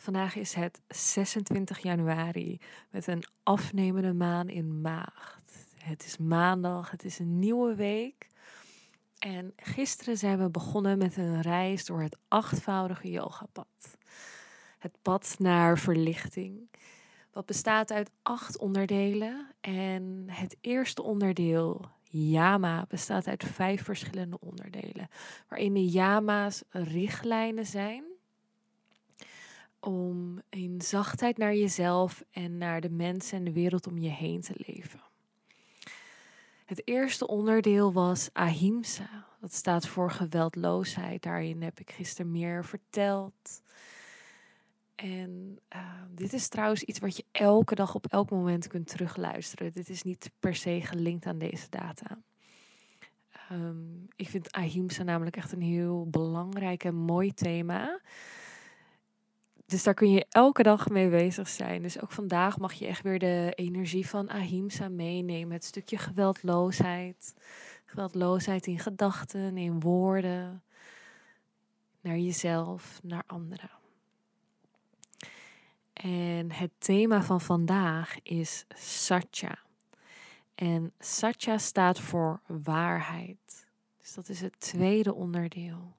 [0.00, 5.66] Vandaag is het 26 januari met een afnemende maan in maagd.
[5.76, 8.26] Het is maandag, het is een nieuwe week.
[9.18, 13.98] En gisteren zijn we begonnen met een reis door het achtvoudige yogapad.
[14.78, 16.70] Het pad naar verlichting.
[17.32, 19.50] Wat bestaat uit acht onderdelen.
[19.60, 25.08] En het eerste onderdeel, Yama, bestaat uit vijf verschillende onderdelen.
[25.48, 28.16] Waarin de Yama's richtlijnen zijn
[29.80, 34.40] om in zachtheid naar jezelf en naar de mensen en de wereld om je heen
[34.40, 35.00] te leven.
[36.64, 39.26] Het eerste onderdeel was ahimsa.
[39.40, 41.22] Dat staat voor geweldloosheid.
[41.22, 43.62] Daarin heb ik gisteren meer verteld.
[44.94, 49.72] En uh, dit is trouwens iets wat je elke dag op elk moment kunt terugluisteren.
[49.72, 52.18] Dit is niet per se gelinkt aan deze data.
[53.52, 58.00] Um, ik vind ahimsa namelijk echt een heel belangrijk en mooi thema.
[59.68, 61.82] Dus daar kun je elke dag mee bezig zijn.
[61.82, 65.52] Dus ook vandaag mag je echt weer de energie van ahimsa meenemen.
[65.52, 67.34] Het stukje geweldloosheid.
[67.84, 70.62] Geweldloosheid in gedachten, in woorden.
[72.00, 73.70] Naar jezelf, naar anderen.
[75.92, 79.58] En het thema van vandaag is Satya.
[80.54, 83.66] En Satya staat voor waarheid.
[83.98, 85.97] Dus dat is het tweede onderdeel.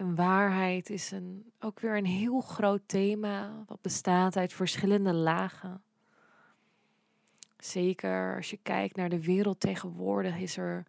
[0.00, 5.82] En waarheid is een, ook weer een heel groot thema, wat bestaat uit verschillende lagen.
[7.58, 10.86] Zeker als je kijkt naar de wereld tegenwoordig, is er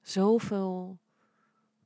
[0.00, 0.98] zoveel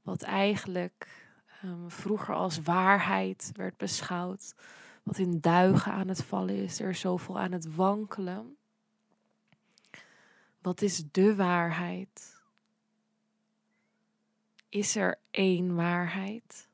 [0.02, 1.28] wat eigenlijk
[1.64, 4.54] um, vroeger als waarheid werd beschouwd,
[5.02, 6.80] wat in duigen aan het vallen is.
[6.80, 8.56] Er zoveel aan het wankelen.
[10.62, 12.41] Wat is de waarheid?
[14.72, 16.68] Is er één waarheid?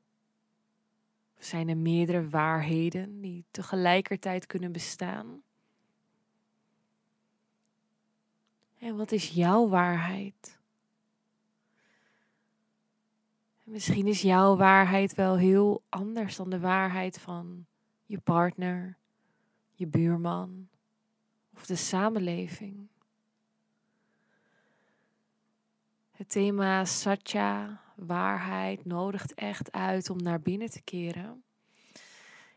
[1.39, 5.43] Of zijn er meerdere waarheden die tegelijkertijd kunnen bestaan?
[8.79, 10.59] En wat is jouw waarheid?
[13.63, 17.67] Misschien is jouw waarheid wel heel anders dan de waarheid van
[18.07, 18.97] je partner,
[19.73, 20.69] je buurman
[21.55, 22.89] of de samenleving.
[26.11, 31.43] Het thema Satya, waarheid, nodigt echt uit om naar binnen te keren.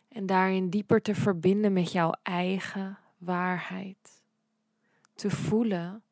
[0.08, 4.24] En daarin dieper te verbinden met jouw eigen waarheid.
[5.16, 6.04] Te voelen,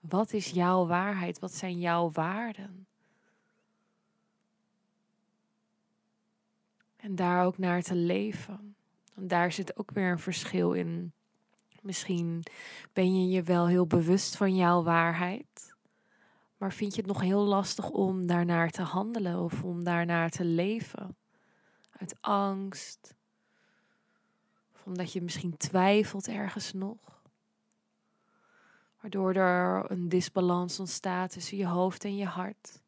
[0.00, 1.38] wat is jouw waarheid?
[1.38, 2.86] Wat zijn jouw waarden?
[6.96, 8.74] En daar ook naar te leven.
[9.14, 11.12] En daar zit ook weer een verschil in.
[11.80, 12.42] Misschien
[12.92, 15.69] ben je je wel heel bewust van jouw waarheid.
[16.60, 20.44] Maar vind je het nog heel lastig om daarnaar te handelen of om daarnaar te
[20.44, 21.16] leven?
[21.98, 23.14] Uit angst.
[24.84, 27.22] Omdat je misschien twijfelt ergens nog.
[29.00, 32.82] Waardoor er een disbalans ontstaat tussen je hoofd en je hart.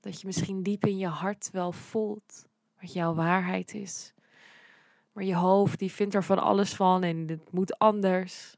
[0.00, 2.46] Dat je misschien diep in je hart wel voelt
[2.80, 4.14] wat jouw waarheid is.
[5.12, 8.56] Maar je hoofd die vindt er van alles van en het moet anders.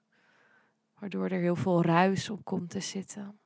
[0.98, 3.38] Waardoor er heel veel ruis op komt te zitten.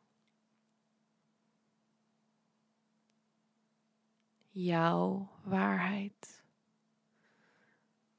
[4.52, 6.42] Jouw waarheid.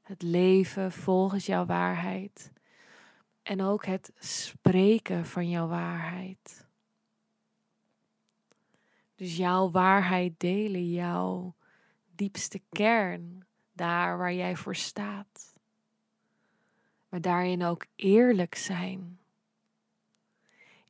[0.01, 2.51] Het leven volgens jouw waarheid.
[3.43, 6.67] En ook het spreken van jouw waarheid.
[9.15, 11.55] Dus jouw waarheid delen, jouw
[12.15, 15.53] diepste kern, daar waar jij voor staat.
[17.09, 19.19] Maar daarin ook eerlijk zijn.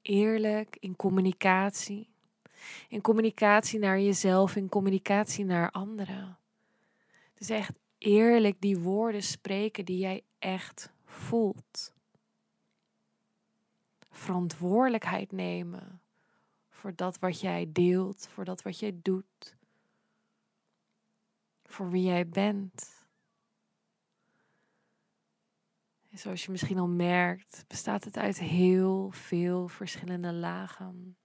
[0.01, 2.12] Eerlijk in communicatie.
[2.89, 6.37] In communicatie naar jezelf, in communicatie naar anderen.
[7.33, 11.93] Dus echt eerlijk die woorden spreken die jij echt voelt.
[14.09, 16.01] Verantwoordelijkheid nemen
[16.69, 19.55] voor dat wat jij deelt, voor dat wat jij doet,
[21.63, 23.05] voor wie jij bent.
[26.09, 31.17] En zoals je misschien al merkt, bestaat het uit heel veel verschillende lagen.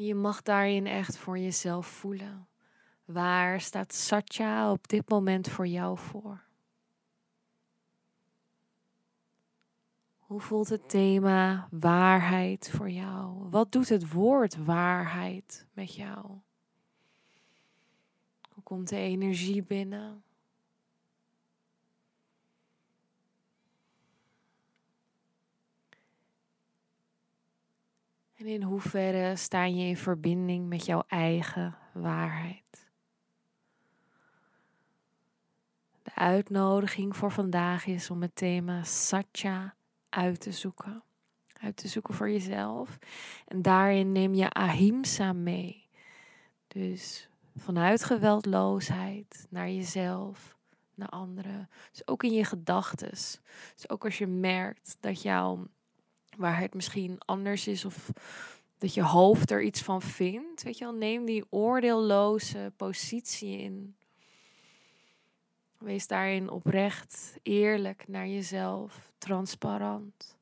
[0.00, 2.48] Je mag daarin echt voor jezelf voelen.
[3.04, 6.42] Waar staat Satya op dit moment voor jou voor?
[10.18, 13.48] Hoe voelt het thema waarheid voor jou?
[13.50, 16.26] Wat doet het woord waarheid met jou?
[18.52, 20.22] Hoe komt de energie binnen?
[28.38, 32.90] En in hoeverre sta je in verbinding met jouw eigen waarheid?
[36.02, 39.74] De uitnodiging voor vandaag is om het thema Satya
[40.08, 41.02] uit te zoeken.
[41.60, 42.98] Uit te zoeken voor jezelf.
[43.46, 45.88] En daarin neem je ahimsa mee.
[46.68, 50.56] Dus vanuit geweldloosheid naar jezelf,
[50.94, 51.68] naar anderen.
[51.90, 53.10] Dus ook in je gedachten.
[53.10, 55.66] Dus ook als je merkt dat jouw
[56.38, 58.10] waarheid misschien anders is of
[58.78, 60.62] dat je hoofd er iets van vindt.
[60.62, 63.96] Weet je wel, neem die oordeelloze positie in.
[65.78, 70.36] Wees daarin oprecht, eerlijk naar jezelf, transparant.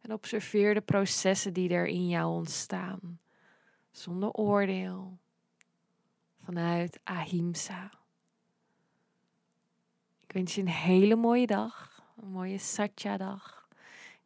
[0.00, 3.20] En observeer de processen die er in jou ontstaan.
[3.90, 5.18] Zonder oordeel.
[6.44, 7.90] Vanuit ahimsa.
[10.20, 12.02] Ik wens je een hele mooie dag.
[12.16, 13.61] Een mooie Satya-dag.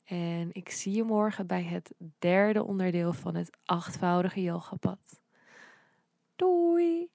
[0.07, 5.21] En ik zie je morgen bij het derde onderdeel van het achtvoudige yogapad.
[6.37, 7.11] Doei!